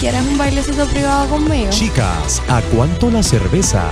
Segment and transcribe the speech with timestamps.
[0.00, 1.70] ¿Quieres un bailecito privado conmigo?
[1.70, 3.82] Chicas, ¿a cuánto la cerveza?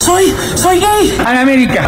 [0.00, 1.18] Soy, soy gay.
[1.18, 1.86] Ana América.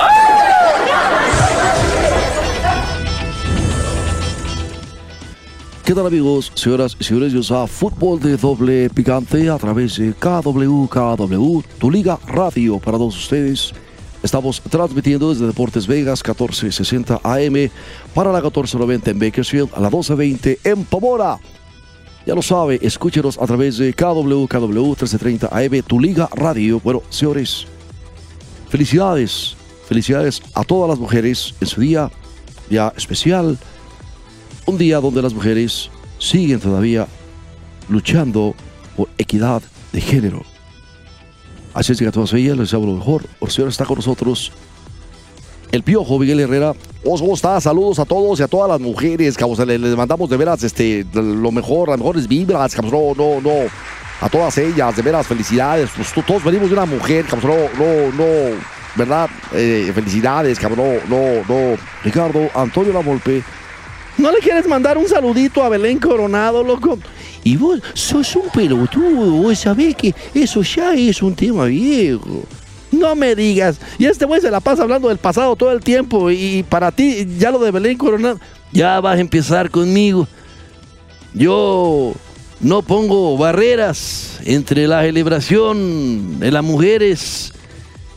[5.85, 7.33] ¿Qué tal amigos, señoras y señores?
[7.33, 12.99] Yo soy Fútbol de Doble Picante a través de KW, KW, tu liga radio para
[12.99, 13.73] todos ustedes.
[14.23, 17.71] Estamos transmitiendo desde Deportes Vegas 1460 AM
[18.13, 21.39] para la 1490 en Bakersfield, a la 1220 en Pomora.
[22.27, 26.79] Ya lo sabe, escúchenos a través de KW, KW 1330 AM, tu liga radio.
[26.81, 27.67] Bueno, señores,
[28.69, 29.57] felicidades,
[29.89, 32.11] felicidades a todas las mujeres en su día,
[32.69, 33.59] ya especial.
[34.67, 37.09] Un día donde las mujeres siguen todavía
[37.89, 38.55] luchando
[38.97, 40.43] por equidad de género.
[41.73, 43.25] Así es que a todas ellas les hablo lo mejor.
[43.39, 44.53] Por señor está con nosotros
[45.73, 46.75] el Piojo Miguel Herrera.
[47.03, 47.61] ¿Cómo está?
[47.61, 49.37] Saludos a todos y a todas las mujeres.
[49.37, 52.75] Cabos, les, les mandamos de veras este, lo mejor, las mejores vibras.
[52.75, 53.69] Cabos, no, no, no.
[54.21, 55.91] A todas ellas, de veras, felicidades.
[55.97, 57.25] Pues, todos venimos de una mujer.
[57.27, 58.81] Cabos, no, no, no.
[58.97, 59.31] ¿Verdad?
[59.53, 60.99] Eh, felicidades, cabrón.
[61.09, 61.77] No, no.
[62.03, 63.43] Ricardo Antonio Lamolpe.
[64.19, 66.99] ¿No le quieres mandar un saludito a Belén Coronado, loco?
[67.43, 72.43] Y vos sos un pelotudo, vos sabés que eso ya es un tema viejo.
[72.91, 73.79] No me digas.
[73.99, 76.31] Y este güey se la pasa hablando del pasado todo el tiempo.
[76.31, 78.41] Y para ti, ya lo de Belén Coronado,
[78.73, 80.27] ya vas a empezar conmigo.
[81.35, 82.15] Yo
[82.61, 87.53] no pongo barreras entre la celebración de las mujeres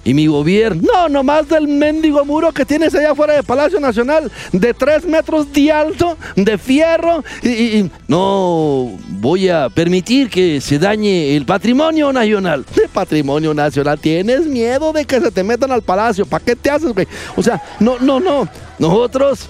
[0.06, 0.82] y mi gobierno.
[0.94, 5.52] No, nomás del mendigo muro que tienes allá afuera del Palacio Nacional, de tres metros
[5.54, 7.24] de alto, de fierro.
[7.42, 12.66] Y, y- no voy a permitir que se dañe el patrimonio nacional.
[12.76, 14.00] ¿De patrimonio nacional?
[14.00, 16.26] ¿Tienes miedo de que se te metan al palacio?
[16.26, 17.08] ¿Para qué te haces, güey?
[17.36, 18.48] O sea, no, no, no.
[18.80, 19.48] Nosotros,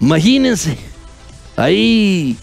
[0.00, 0.76] imagínense,
[1.56, 2.36] ahí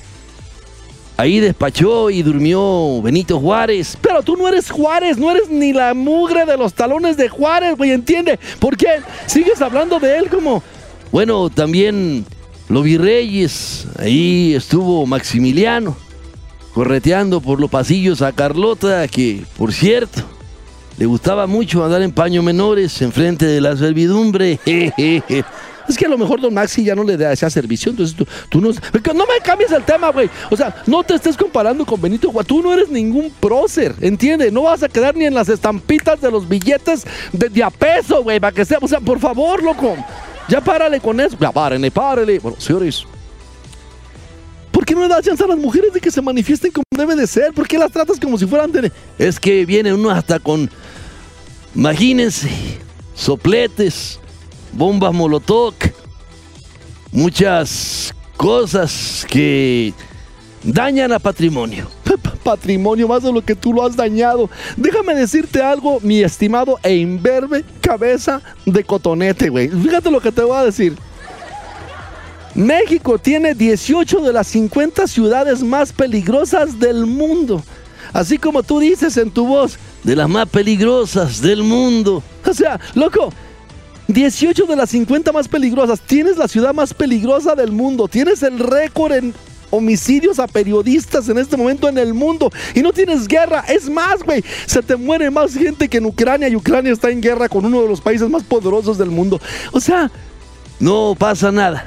[1.17, 3.97] Ahí despachó y durmió Benito Juárez.
[4.00, 7.75] Pero tú no eres Juárez, no eres ni la mugre de los talones de Juárez,
[7.75, 8.39] güey, ¿entiende?
[8.59, 8.88] ¿Por qué
[9.25, 10.61] sigues hablando de él como...
[11.11, 12.23] Bueno, también
[12.69, 15.97] los virreyes, ahí estuvo Maximiliano,
[16.75, 20.22] correteando por los pasillos a Carlota, que, por cierto,
[20.99, 24.59] le gustaba mucho andar en paños menores enfrente de la servidumbre.
[25.88, 28.28] Es que a lo mejor Don Maxi ya no le da esa servicio, entonces tú,
[28.50, 28.70] tú no...
[29.14, 30.30] No me cambies el tema, güey.
[30.52, 32.48] O sea, no te estés comparando con Benito Juárez.
[32.48, 34.52] Tú no eres ningún prócer, ¿entiendes?
[34.52, 38.24] No vas a quedar ni en las estampitas de los billetes de, de a peso,
[38.24, 38.80] güey, para que sea...
[38.81, 39.96] O sea, por favor, loco.
[40.50, 41.38] Ya párale con eso.
[41.40, 42.40] Ya párenle, párale.
[42.40, 43.06] Bueno, señores,
[44.78, 47.16] ¿Por qué no le das chance a las mujeres de que se manifiesten como debe
[47.16, 47.52] de ser?
[47.52, 48.92] ¿Por qué las tratas como si fueran de...
[49.18, 50.70] Es que viene uno hasta con...
[51.74, 52.47] Imagínense,
[53.16, 54.20] sopletes,
[54.73, 55.73] bombas molotov,
[57.11, 59.94] muchas cosas que
[60.63, 61.88] dañan a patrimonio.
[62.44, 64.50] Patrimonio más de lo que tú lo has dañado.
[64.78, 69.67] Déjame decirte algo, mi estimado e imberbe cabeza de cotonete, güey.
[69.67, 70.95] Fíjate lo que te voy a decir.
[72.55, 77.61] México tiene 18 de las 50 ciudades más peligrosas del mundo.
[78.13, 82.23] Así como tú dices en tu voz, de las más peligrosas del mundo.
[82.49, 83.34] O sea, loco,
[84.07, 86.00] 18 de las 50 más peligrosas.
[86.00, 88.07] Tienes la ciudad más peligrosa del mundo.
[88.07, 89.34] Tienes el récord en
[89.69, 92.50] homicidios a periodistas en este momento en el mundo.
[92.73, 93.66] Y no tienes guerra.
[93.67, 97.22] Es más, güey, se te muere más gente que en Ucrania y Ucrania está en
[97.22, 99.40] guerra con uno de los países más poderosos del mundo.
[99.72, 100.09] O sea,
[100.79, 101.85] no pasa nada.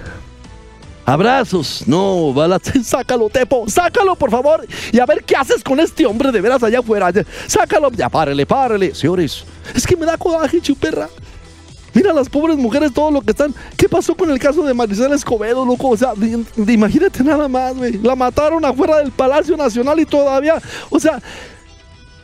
[1.07, 6.07] Abrazos, no, balas, sácalo, Tepo, sácalo, por favor, y a ver qué haces con este
[6.07, 7.11] hombre de veras allá afuera.
[7.49, 8.95] Sácalo, ya párele, párele.
[8.95, 11.09] Señores, es que me da coraje, chuperra.
[11.93, 13.55] Mira las pobres mujeres, todo lo que están.
[13.77, 15.89] ¿Qué pasó con el caso de Marisela Escobedo, loco?
[15.89, 16.13] O sea,
[16.57, 17.99] imagínate nada más, güey.
[17.99, 20.61] La mataron afuera del Palacio Nacional y todavía.
[20.89, 21.21] O sea.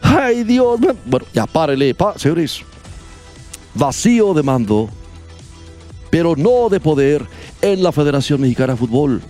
[0.03, 0.79] Ay, Dios.
[1.05, 2.61] Bueno, ya párele, pa- señores.
[3.75, 4.89] Vacío de mando,
[6.11, 7.27] pero no de poder
[7.61, 9.21] en la Federación Mexicana de Fútbol.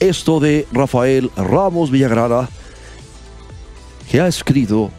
[0.00, 2.48] Esto de Rafael Ramos Villagrana,
[4.10, 4.90] que ha escrito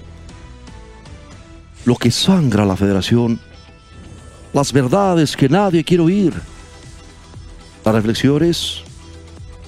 [1.86, 3.42] lo que sangra la federación,
[4.53, 6.33] las verdades que nadie quiere oír,
[7.83, 8.83] las reflexiones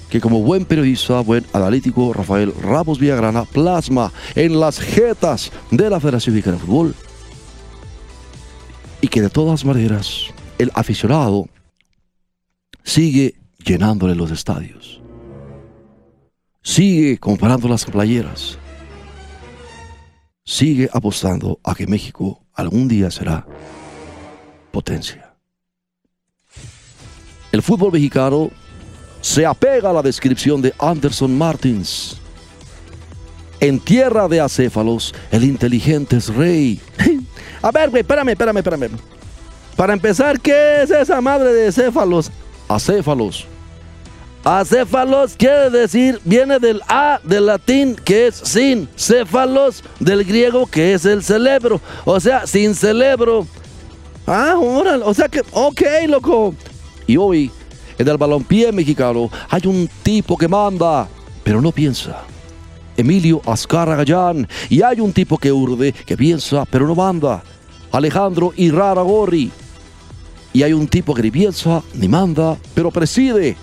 [0.09, 5.99] que como buen periodista, buen analítico, Rafael Ramos Villagrana plasma en las jetas de la
[5.99, 6.95] Federación Mexicana de Fútbol
[9.01, 10.27] y que de todas maneras
[10.57, 11.47] el aficionado
[12.83, 15.01] sigue llenándole los estadios.
[16.61, 18.57] Sigue comprando las playeras.
[20.43, 23.45] Sigue apostando a que México algún día será
[24.75, 25.31] potencia.
[27.49, 28.51] El fútbol mexicano
[29.21, 32.17] se apega a la descripción de Anderson Martins.
[33.61, 36.81] En tierra de acéfalos, el inteligente es rey.
[37.61, 38.89] A ver, güey, espérame, espérame, espérame.
[39.77, 42.29] Para empezar, ¿qué es esa madre de céfalos?
[42.67, 43.47] Acéfalos.
[44.43, 50.93] Acéfalos quiere decir, viene del A del latín que es sin, céfalos del griego que
[50.93, 53.47] es el cerebro, o sea, sin cerebro.
[54.27, 56.55] Ah, órale, o sea que, ok, loco.
[57.07, 57.51] Y hoy,
[57.97, 61.07] en el balompié mexicano, hay un tipo que manda,
[61.43, 62.23] pero no piensa.
[62.97, 64.47] Emilio Azcarra Gallán.
[64.69, 67.43] Y hay un tipo que urde, que piensa, pero no manda.
[67.91, 69.51] Alejandro Irraragorri.
[70.53, 73.57] Y hay un tipo que ni piensa, ni manda, pero preside.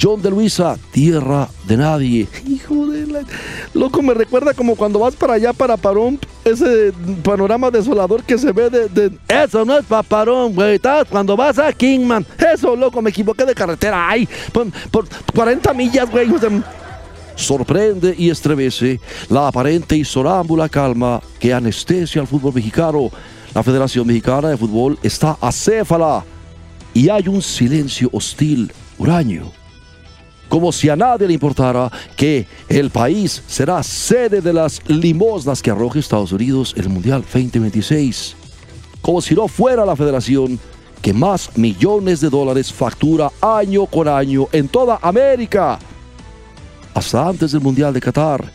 [0.00, 2.28] John de Luisa, tierra de nadie.
[2.46, 3.24] Hijo de la...
[3.74, 6.92] Loco, me recuerda como cuando vas para allá, para Parón, ese
[7.22, 9.10] panorama desolador que se ve de...
[9.28, 10.80] Eso no es para Parón, güey.
[11.08, 12.26] Cuando vas a Kingman.
[12.52, 14.08] Eso, loco, me equivoqué de carretera.
[14.08, 16.28] Ay, por, por 40 millas, güey.
[17.34, 23.10] Sorprende y estremece la aparente y sonámbula calma que anestesia al fútbol mexicano.
[23.54, 26.24] La Federación Mexicana de Fútbol está acéfala
[26.94, 29.59] y hay un silencio hostil, huraño.
[30.50, 35.70] Como si a nadie le importara que el país será sede de las limosnas que
[35.70, 38.34] arroje Estados Unidos en el Mundial 2026.
[39.00, 40.58] Como si no fuera la federación
[41.00, 45.78] que más millones de dólares factura año con año en toda América
[46.94, 48.52] hasta antes del Mundial de Qatar,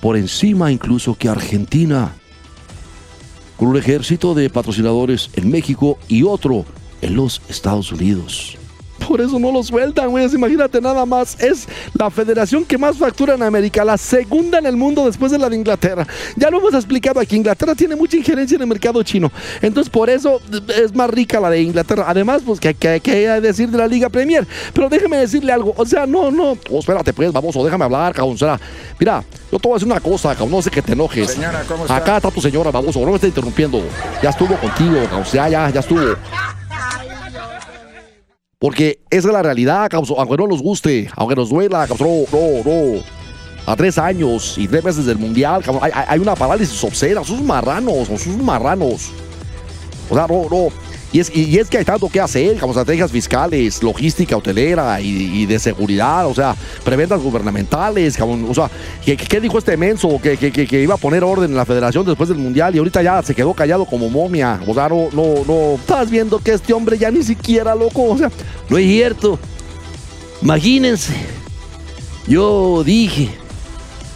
[0.00, 2.14] por encima incluso que Argentina,
[3.58, 6.64] con un ejército de patrocinadores en México y otro
[7.02, 8.56] en los Estados Unidos.
[9.06, 10.26] Por eso no lo sueltan, güey.
[10.32, 11.40] Imagínate nada más.
[11.40, 15.38] Es la federación que más factura en América, la segunda en el mundo después de
[15.38, 16.06] la de Inglaterra.
[16.36, 17.36] Ya lo hemos explicado aquí.
[17.36, 19.30] Inglaterra tiene mucha injerencia en el mercado chino.
[19.62, 20.40] Entonces, por eso
[20.76, 22.04] es más rica la de Inglaterra.
[22.06, 24.46] Además, pues, que hay que decir de la Liga Premier.
[24.72, 25.74] Pero déjeme decirle algo.
[25.76, 26.56] O sea, no, no.
[26.70, 28.34] Oh, espérate, pues, vamos, déjame hablar, cabrón.
[28.34, 28.60] O sea,
[28.98, 30.50] mira, yo te voy a decir una cosa, cabrón.
[30.50, 31.30] No sé que te enojes.
[31.32, 31.96] Señora, ¿cómo está?
[31.96, 33.00] Acá está tu señora, baboso.
[33.00, 33.82] No me estés interrumpiendo.
[34.22, 35.24] Ya estuvo contigo, cabrón.
[35.32, 36.00] Ya, ya, ya estuvo.
[38.66, 39.88] Porque esa es la realidad.
[39.92, 42.24] Aunque no nos guste, aunque nos duela, cabrón.
[42.32, 43.00] No, no.
[43.64, 47.22] A tres años y tres meses del mundial, hay, una parálisis obscena.
[47.22, 49.12] Sus marranos, sus marranos.
[50.10, 50.72] O sea, no, no.
[51.12, 55.46] Y es, y, es que hay tanto que hacer, como estrategias fiscales, logística hotelera y,
[55.46, 56.54] de seguridad, o sea,
[56.84, 58.18] preventas gubernamentales.
[58.20, 58.68] O sea,
[59.04, 60.20] ¿qué, dijo este menso?
[60.20, 63.22] Que- que iba a poner orden en la federación después del mundial y ahorita ya
[63.22, 64.60] se quedó callado como momia.
[64.66, 65.74] O sea, no, no, no.
[65.76, 68.30] Estás viendo que este hombre ya ni siquiera, loco, o sea,
[68.68, 69.38] no es cierto.
[70.42, 71.14] Imagínense,
[72.26, 73.30] yo dije,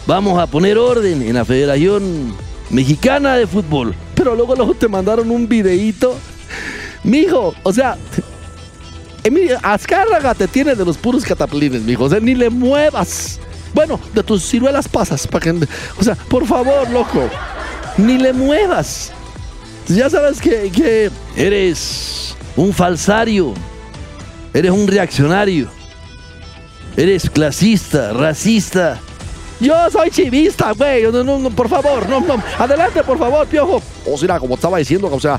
[0.07, 2.35] vamos a poner orden en la Federación
[2.71, 3.95] Mexicana de Fútbol.
[4.15, 6.15] Pero luego, luego te mandaron un videíto.
[7.05, 7.97] Mijo, o sea,
[9.23, 12.05] Emilio, Azcárraga te tiene de los puros cataplines, mijo.
[12.05, 13.39] O sea, ni le muevas.
[13.75, 15.29] Bueno, de tus ciruelas pasas.
[15.99, 17.29] O sea, por favor, loco.
[17.97, 19.13] Ni le muevas.
[19.89, 23.55] Ya sabes que, que eres un falsario.
[24.53, 25.69] Eres un reaccionario.
[26.97, 28.99] Eres clasista, racista.
[29.61, 31.05] Yo soy chivista, güey.
[31.05, 32.43] No, no, no, por favor, no, no.
[32.59, 33.83] Adelante, por favor, piojo.
[34.07, 35.39] O sea, como estaba diciendo, o sea,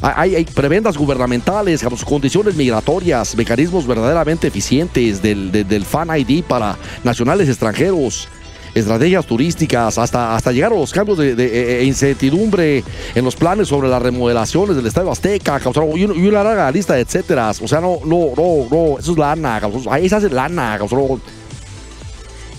[0.00, 7.48] hay, prebendas gubernamentales, condiciones migratorias, mecanismos verdaderamente eficientes del, de- del Fan ID para nacionales
[7.48, 8.28] extranjeros,
[8.74, 12.82] estrategias turísticas, hasta, hasta llegar a los cambios de, de, eh, incertidumbre
[13.14, 16.70] en los planes sobre las remodelaciones del Estadio Azteca, cabrón, y, un- y una larga
[16.70, 17.50] lista de etcétera.
[17.62, 20.78] O sea, no, no, no, no, eso es lana, cabrón, ahí se lana.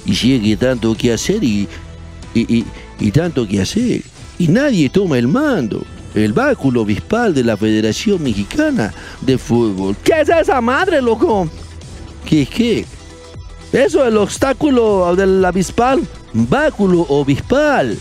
[0.05, 1.67] Y sigue tanto que hacer y,
[2.33, 2.65] y, y,
[2.99, 4.01] y tanto que hacer.
[4.37, 5.83] Y nadie toma el mando.
[6.13, 9.97] El báculo obispal de la Federación Mexicana de Fútbol.
[10.01, 11.49] ¿Qué es esa madre, loco?
[12.25, 12.85] ¿Qué es qué?
[13.71, 16.01] Eso es el obstáculo del abispal.
[16.33, 17.97] Báculo obispal.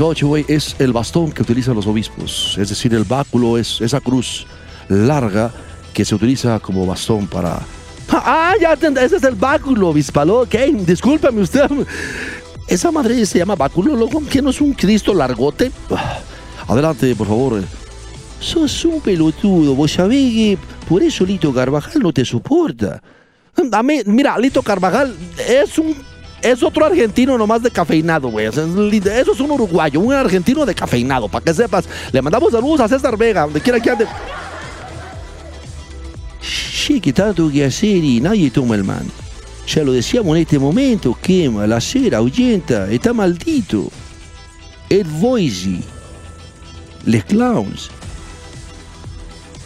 [0.00, 2.56] Ocho, güey, es el bastón que utilizan los obispos.
[2.58, 4.46] Es decir, el báculo es esa cruz
[4.88, 5.52] larga
[5.94, 7.60] que se utiliza como bastón para.
[8.08, 10.30] Ah, ya, ese es el báculo obispal.
[10.30, 10.54] Ok,
[10.86, 11.68] discúlpame usted.
[12.68, 14.22] Esa madre se llama báculo, loco.
[14.28, 15.72] ¿Que no es un Cristo largote?
[16.68, 17.62] Adelante, por favor.
[18.40, 19.74] Sos un pelotudo.
[19.74, 23.02] Vos sabés que por eso Lito Carvajal no te soporta.
[23.72, 25.14] A mí, mira, Lito Carvajal
[25.48, 25.96] es un
[26.42, 28.46] es otro argentino nomás de cafeinado, güey.
[28.46, 31.88] Eso es un uruguayo, un argentino de cafeinado, para que sepas.
[32.12, 34.06] Le mandamos saludos a César Vega, donde quiera que ande.
[36.40, 39.12] Sí, que tanto que hacer y nadie toma el mando.
[39.66, 43.90] Ya lo decíamos en este momento, quema, la cera, ahuyenta, está maldito.
[44.88, 45.80] Ed Boise,
[47.04, 47.90] Les Clowns.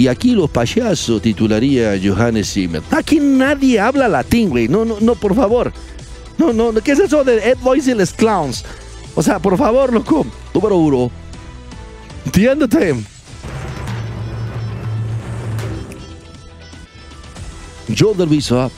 [0.00, 2.82] Y aquí los payasos, titularía Johannes Zimmer.
[2.90, 4.66] Aquí nadie habla latín, güey.
[4.66, 5.74] No, no, no, por favor.
[6.38, 8.64] No, no, ¿qué es eso de Ed Boise y Les Clowns?
[9.14, 10.24] O sea, por favor, loco.
[10.54, 11.10] Número uno.
[12.24, 12.94] Entiéndete.
[17.94, 18.70] John de Luisa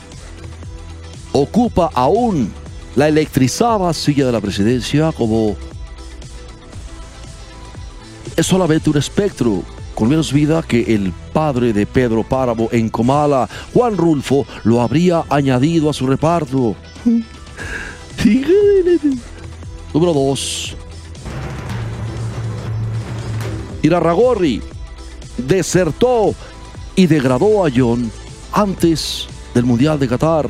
[1.31, 2.51] ocupa aún
[2.97, 5.55] la electrizada silla de la presidencia como
[8.35, 9.63] es solamente un espectro
[9.95, 15.23] con menos vida que el padre de Pedro Páramo en Comala, Juan Rulfo, lo habría
[15.29, 16.75] añadido a su reparto.
[19.93, 20.77] Número 2.
[23.83, 24.61] Irarragorri
[25.37, 26.33] desertó
[26.95, 28.11] y degradó a John
[28.51, 30.49] antes del Mundial de Qatar.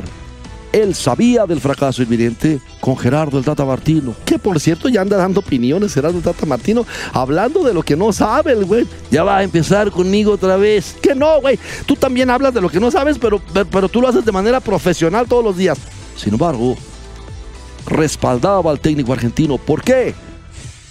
[0.74, 5.18] Él sabía del fracaso inminente con Gerardo el Tata Martino, que por cierto ya anda
[5.18, 8.88] dando opiniones Gerardo el Tata Martino, hablando de lo que no sabe el güey.
[9.12, 10.96] Ya va a empezar conmigo otra vez.
[11.00, 11.60] Que no, güey.
[11.86, 13.40] Tú también hablas de lo que no sabes, pero,
[13.70, 15.78] pero tú lo haces de manera profesional todos los días.
[16.16, 16.76] Sin embargo,
[17.86, 19.60] respaldaba al técnico argentino.
[19.60, 20.16] ¿Por qué?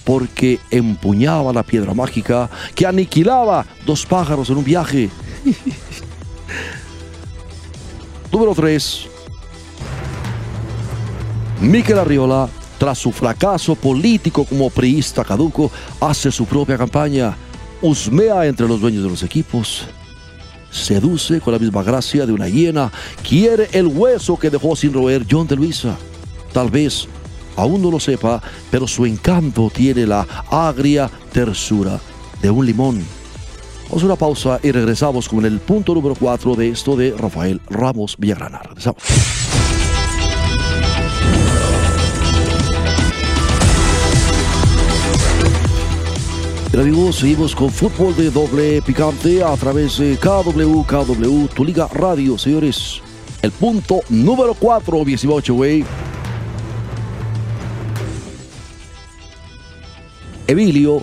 [0.05, 5.11] Porque empuñaba la piedra mágica que aniquilaba dos pájaros en un viaje.
[8.31, 9.09] Número 3.
[11.63, 17.37] Miquel Arriola, tras su fracaso político como priista caduco, hace su propia campaña,
[17.81, 19.87] husmea entre los dueños de los equipos,
[20.73, 22.91] seduce con la misma gracia de una hiena,
[23.23, 25.97] quiere el hueso que dejó sin roer John de Luisa.
[26.53, 27.07] Tal vez
[27.55, 32.01] aún no lo sepa, pero su encanto tiene la agria tersura
[32.43, 33.05] de un limón.
[33.85, 37.61] Vamos a una pausa y regresamos con el punto número 4 de esto de Rafael
[37.71, 38.59] Ramos Villagrana.
[38.65, 39.42] Regresamos.
[46.83, 52.37] Amigos, seguimos con fútbol de doble picante a través de KW, KW, tu liga radio,
[52.37, 53.01] señores.
[53.41, 55.85] El punto número 4, 18, güey.
[60.49, 61.03] Emilio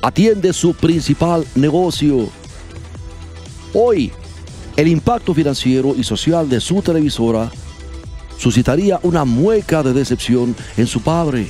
[0.00, 2.30] atiende su principal negocio.
[3.74, 4.12] Hoy,
[4.76, 7.50] el impacto financiero y social de su televisora
[8.42, 11.48] suscitaría una mueca de decepción en su padre,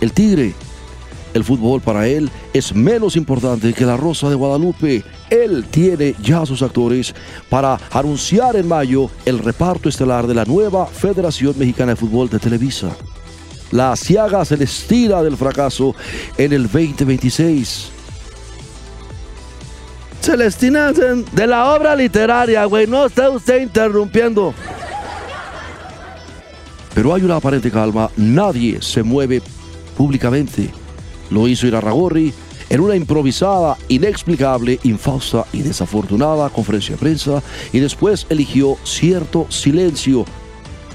[0.00, 0.54] el tigre.
[1.34, 5.04] El fútbol para él es menos importante que la Rosa de Guadalupe.
[5.30, 7.14] Él tiene ya sus actores
[7.48, 12.40] para anunciar en mayo el reparto estelar de la nueva Federación Mexicana de Fútbol de
[12.40, 12.90] Televisa.
[13.70, 15.94] La asiaga se del fracaso
[16.36, 17.88] en el 2026.
[20.20, 24.52] Celestina, de la obra literaria, güey, no está usted interrumpiendo.
[26.94, 29.42] Pero hay una aparente calma, nadie se mueve
[29.96, 30.70] públicamente.
[31.30, 32.32] Lo hizo Irarragorri
[32.68, 40.24] en una improvisada, inexplicable, infausta y desafortunada conferencia de prensa y después eligió cierto silencio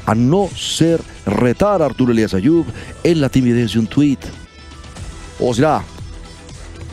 [0.06, 2.66] a no ser retar a Arturo Elías Ayub
[3.04, 4.20] en la timidez de un tuit.
[5.40, 5.84] O sea,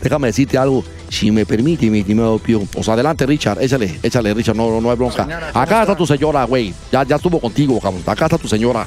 [0.02, 2.62] déjame decirte algo, si me permite, mi estimado Pío.
[2.76, 5.28] O sea, adelante, Richard, échale, échale, Richard, no, no, hay bronca.
[5.52, 6.74] Acá está tu señora, güey.
[6.90, 8.02] Ya, ya estuvo contigo, cabrón.
[8.06, 8.86] Acá está tu señora.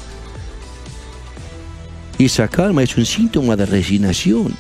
[2.20, 4.56] Esa calma es un síntoma de resignación,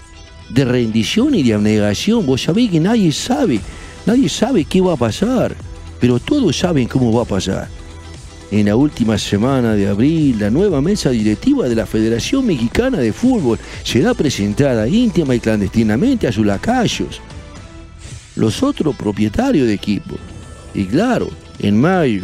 [0.50, 2.26] de rendición y de abnegación.
[2.26, 3.60] Vos sabés que nadie sabe,
[4.06, 5.56] nadie sabe qué va a pasar,
[6.00, 7.68] pero todos saben cómo va a pasar.
[8.50, 13.12] En la última semana de abril, la nueva mesa directiva de la Federación Mexicana de
[13.12, 17.20] Fútbol será presentada íntima y clandestinamente a sus lacayos,
[18.38, 20.16] los otros propietarios de equipo.
[20.74, 21.30] Y claro,
[21.60, 22.24] en mayo,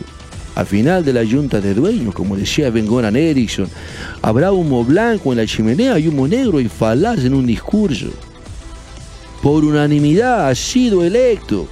[0.56, 3.68] al final de la junta de dueños, como decía Ben Goran Eriksson,
[4.22, 8.08] habrá humo blanco en la chimenea y humo negro y falaz en un discurso.
[9.42, 11.68] Por unanimidad ha sido electo.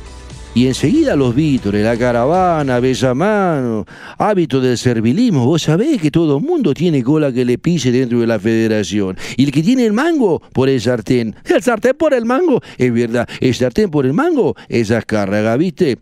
[0.54, 3.86] Y enseguida los vítores, la caravana, besamano,
[4.18, 5.46] hábito del servilismo.
[5.46, 9.18] Vos sabés que todo el mundo tiene cola que le pise dentro de la federación.
[9.38, 11.36] Y el que tiene el mango por el sartén.
[11.46, 13.30] El sartén por el mango, es verdad.
[13.40, 15.98] El sartén por el mango, esa carga, ¿viste?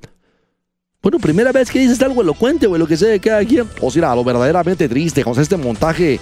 [1.01, 3.65] Bueno, primera vez que dices algo elocuente, güey, lo que sea de cada quien.
[3.81, 6.19] O sea, lo verdaderamente triste, con este montaje,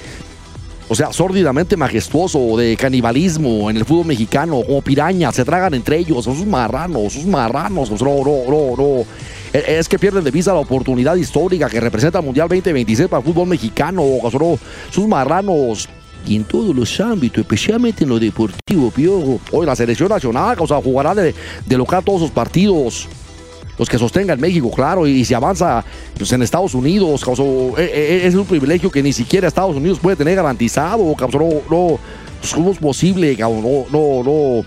[0.89, 5.97] o sea, sórdidamente majestuoso de canibalismo en el fútbol mexicano, como pirañas, se tragan entre
[5.97, 9.05] ellos, son sus marranos, sus marranos, no, no, no, no.
[9.53, 13.25] Es que pierden de vista la oportunidad histórica que representa el Mundial 2026 para el
[13.25, 14.03] fútbol mexicano.
[14.21, 14.57] Cabrón.
[14.91, 15.89] Sus marranos.
[16.25, 19.39] Y en todos los ámbitos, especialmente en lo deportivo, Piojo.
[19.51, 21.33] Hoy la selección nacional, o sea, jugará de,
[21.65, 23.07] de local todos sus partidos
[23.77, 25.83] los que sostengan México, claro, y si avanza
[26.17, 29.99] pues, en Estados Unidos, causó, eh, eh, es un privilegio que ni siquiera Estados Unidos
[29.99, 31.99] puede tener garantizado, causó, no, no,
[32.39, 33.35] pues, ¿cómo es posible?
[33.37, 34.65] No, no, no.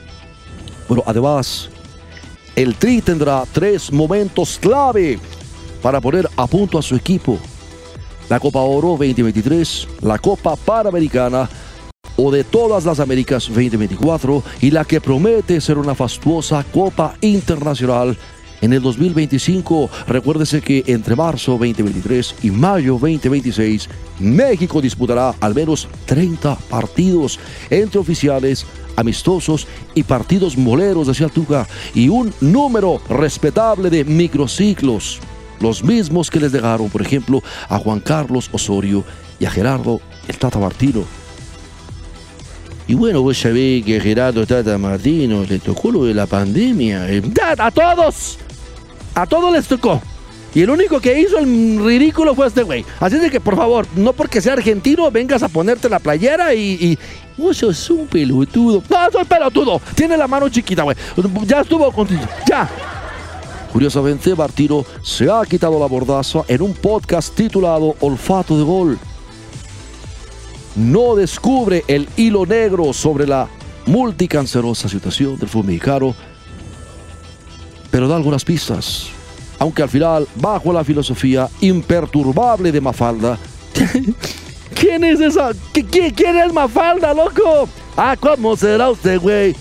[0.89, 1.69] Bueno, además,
[2.55, 5.19] el Tri tendrá tres momentos clave
[5.83, 7.39] para poner a punto a su equipo.
[8.29, 11.49] La Copa Oro 2023, la Copa Panamericana
[12.17, 18.17] o de todas las Américas 2024 y la que promete ser una fastuosa Copa Internacional
[18.61, 19.91] en el 2025.
[20.07, 23.89] Recuérdese que entre marzo 2023 y mayo 2026,
[24.21, 27.39] México disputará al menos 30 partidos
[27.71, 35.21] entre oficiales, amistosos y partidos moleros, decía Tuca, y un número respetable de microciclos,
[35.61, 39.05] los mismos que les dejaron, por ejemplo, a Juan Carlos Osorio
[39.39, 41.05] y a Gerardo el Tata Martino.
[42.87, 47.09] Y bueno, vos sabés que Gerardo Tata Martino le tocó lo de la pandemia.
[47.09, 47.23] eh,
[47.59, 48.39] ¡A todos!
[49.15, 50.01] A todos les tocó.
[50.55, 52.85] Y el único que hizo el ridículo fue este güey.
[52.99, 56.73] Así de que, por favor, no porque sea argentino, vengas a ponerte la playera y.
[56.73, 56.99] y
[57.37, 58.83] vos sos un pelotudo.
[58.89, 59.81] No, soy pelotudo.
[59.95, 60.97] Tiene la mano chiquita, güey.
[61.47, 62.23] Ya estuvo contigo.
[62.49, 62.69] Ya.
[63.73, 68.99] Curiosamente, Martino se ha quitado la mordaza en un podcast titulado Olfato de Gol.
[70.75, 73.49] No descubre el hilo negro sobre la
[73.87, 76.15] multicancerosa situación del fútbol mexicano,
[77.91, 79.09] pero da algunas pistas.
[79.59, 83.39] Aunque al final, bajo la filosofía imperturbable de Mafalda,
[84.75, 85.51] ¿quién es esa?
[85.73, 87.69] ¿Qui- qui- ¿Quién es Mafalda, loco?
[87.97, 89.55] Ah, ¿cómo será usted, güey?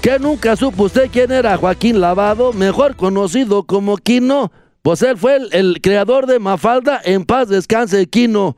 [0.00, 4.52] ¿Que nunca supo usted quién era Joaquín Lavado, mejor conocido como Quino?
[4.82, 8.56] Pues él fue el, creador de Mafalda, en paz descanse Quino.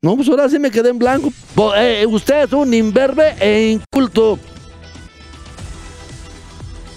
[0.00, 1.30] No, pues ahora sí me quedé en blanco.
[1.54, 4.38] Po- eh, usted es un imberbe e inculto.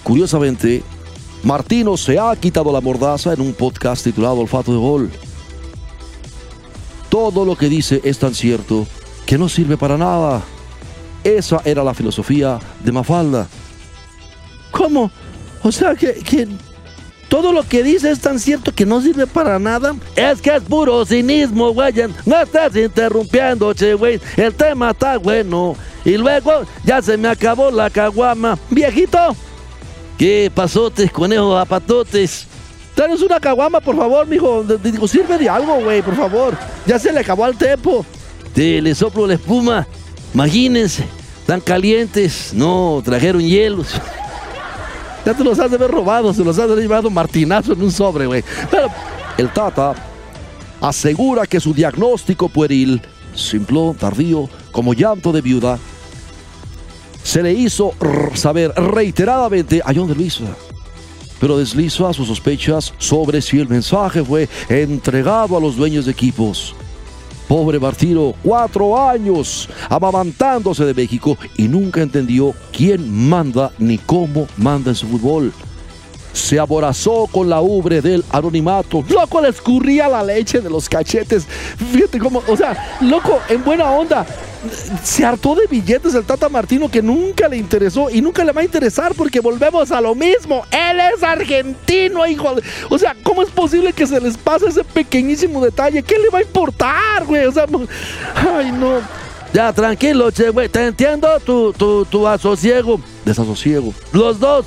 [0.06, 0.84] Curiosamente,
[1.42, 5.10] Martino se ha quitado la mordaza en un podcast titulado Olfato de Gol.
[7.10, 8.86] Todo lo que dice es tan cierto
[9.26, 10.44] que no sirve para nada.
[11.24, 13.48] Esa era la filosofía de Mafalda.
[14.70, 15.10] ¿Cómo?
[15.64, 16.48] O sea, que,
[17.28, 19.96] todo lo que dice es tan cierto que no sirve para nada.
[20.16, 21.96] Es que es puro cinismo, güey.
[22.28, 24.22] No estás interrumpiendo, che, güey.
[24.38, 25.76] El tema está bueno.
[26.06, 26.52] Y luego
[26.84, 28.60] ya se me acabó la caguama.
[28.70, 29.36] Viejito,
[30.18, 32.48] ¿qué pasotes, conejos zapatotes?
[32.96, 34.64] Danos una caguama, por favor, mijo.
[34.64, 36.58] Digo, sirve de algo, güey, por favor.
[36.86, 38.06] Ya se le acabó el tempo.
[38.54, 39.86] Te le soplo la espuma.
[40.34, 41.06] Imagínense,
[41.46, 42.54] tan calientes.
[42.54, 43.90] No, trajeron hielos.
[45.26, 47.82] Ya te los has de haber robado, se los has de haber llevado martinazo en
[47.82, 48.44] un sobre, güey.
[48.70, 48.90] Pero
[49.40, 49.96] el Tata
[50.80, 53.02] asegura que su diagnóstico pueril,
[53.34, 55.80] simplón, tardío, como llanto de viuda,
[57.26, 57.92] se le hizo
[58.36, 60.46] saber reiteradamente a John de Luisa.
[61.40, 66.76] Pero desliza sus sospechas sobre si el mensaje fue entregado a los dueños de equipos.
[67.48, 74.92] Pobre Martino, cuatro años amamantándose de México y nunca entendió quién manda ni cómo manda
[74.92, 75.52] en su fútbol.
[76.36, 79.06] Se aborazó con la ubre del anonimato.
[79.08, 81.48] Loco, le escurría la leche de los cachetes.
[81.94, 84.26] Fíjate cómo, o sea, loco, en buena onda.
[85.02, 88.62] Se hartó de billetes el Tata Martino que nunca le interesó y nunca le va
[88.62, 90.64] a interesar porque volvemos a lo mismo.
[90.72, 92.56] Él es argentino, hijo.
[92.56, 96.04] de- O sea, ¿cómo es posible que se les pase ese pequeñísimo detalle?
[96.04, 97.46] ¿Qué le va a importar, güey?
[97.46, 97.66] O sea,
[98.58, 99.00] ay, no.
[99.54, 100.68] Ya, tranquilo, che, güey.
[100.68, 103.00] Te entiendo tu, tu, tu asosiego.
[103.24, 103.94] Desasosiego.
[104.12, 104.66] Los dos.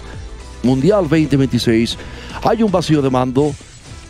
[0.62, 1.96] Mundial 2026.
[2.42, 3.54] Hay un vacío de mando,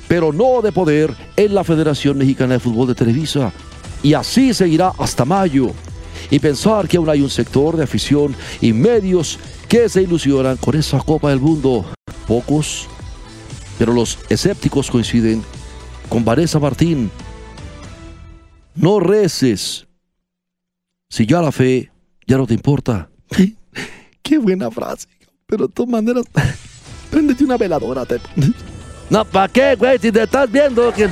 [0.07, 3.53] pero no de poder en la Federación Mexicana de Fútbol de Televisa.
[4.03, 5.73] Y así seguirá hasta mayo.
[6.31, 10.77] Y pensar que aún hay un sector de afición y medios que se ilusionan con
[10.77, 11.87] esa Copa del Mundo.
[12.27, 12.87] Pocos,
[13.79, 15.43] pero los escépticos coinciden
[16.09, 17.11] con Vanessa Martín.
[18.75, 19.87] No reces.
[21.11, 21.91] Si ya la fe
[22.27, 23.11] ya no te importa.
[24.23, 25.09] Qué buena frase.
[25.51, 26.25] Pero de todas maneras,
[27.11, 28.05] préndete una veladora.
[28.05, 28.21] Te...
[29.11, 29.99] No, ¿para qué, güey?
[29.99, 31.09] Si te estás viendo que...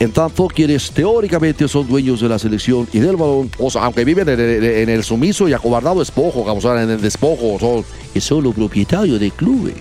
[0.00, 4.04] En tanto, quienes teóricamente son dueños de la selección y del balón, o sea, aunque
[4.04, 8.42] viven en el, sumiso y acobardado despojo, o sea, en el despojo, son, y son
[8.42, 9.72] los propietarios del club,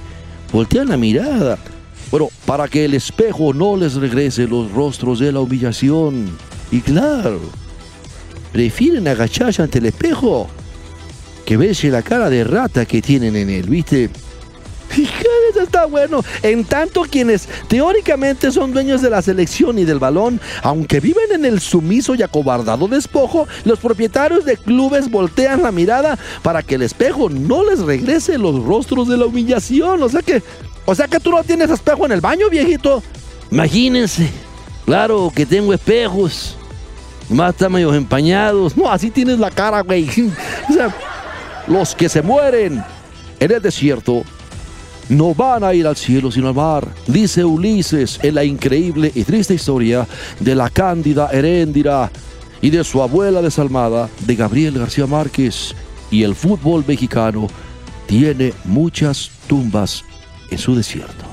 [0.54, 1.58] voltean la mirada.
[2.12, 6.30] Bueno, para que el espejo no les regrese los rostros de la humillación.
[6.70, 7.39] Y claro,
[8.54, 10.48] prefieren agacharse ante el espejo
[11.45, 14.10] que verse la cara de rata que tienen en él, ¿viste?
[15.49, 16.23] Eso está bueno.
[16.41, 21.45] En tanto, quienes teóricamente son dueños de la selección y del balón, aunque viven en
[21.45, 26.81] el sumiso y acobardado despojo, los propietarios de clubes voltean la mirada para que el
[26.81, 30.01] espejo no les regrese los rostros de la humillación.
[30.01, 30.41] O sea que,
[30.86, 33.03] o sea que tú no tienes espejo en el baño, viejito.
[33.51, 34.29] Imagínense.
[34.86, 36.58] Claro que tengo espejos.
[37.29, 38.77] Más están medio empañados.
[38.77, 40.10] No, así tienes la cara, güey.
[40.69, 40.95] O sea,
[41.67, 42.84] los que se mueren
[43.39, 44.23] en el desierto
[45.10, 49.23] no van a ir al cielo sino al mar, dice Ulises en la increíble y
[49.23, 50.08] triste historia
[50.39, 52.12] de la cándida Heréndira
[52.62, 55.75] y de su abuela desalmada, de Gabriel García Márquez.
[56.10, 57.47] Y el fútbol mexicano
[58.08, 60.04] tiene muchas tumbas
[60.49, 61.25] en su desierto.